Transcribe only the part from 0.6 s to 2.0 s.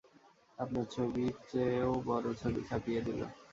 আপনার ছবির চেয়েও